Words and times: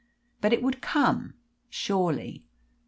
But 0.41 0.51
it 0.51 0.63
would 0.63 0.81
come, 0.81 1.35
surely. 1.69 2.43